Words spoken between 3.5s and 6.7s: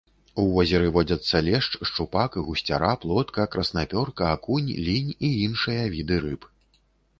краснапёрка, акунь, лінь і іншыя віды рыб.